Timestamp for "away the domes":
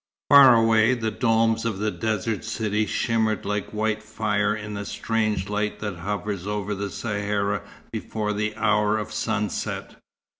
0.55-1.63